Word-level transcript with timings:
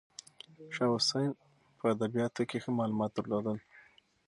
شاه 0.75 0.91
حسین 0.95 1.31
په 1.77 1.83
ادبیاتو 1.93 2.41
کې 2.49 2.57
ښه 2.63 2.71
معلومات 2.79 3.11
درلودل. 3.13 3.57